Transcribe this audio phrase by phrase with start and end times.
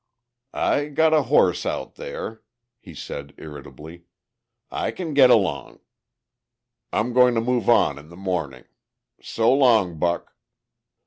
[0.55, 2.41] "I got a horse out there,"
[2.79, 4.05] he had said irritably.
[4.71, 5.79] "I can get along.
[6.91, 8.63] I'm going to move on in the morning.
[9.21, 10.35] So long, Buck."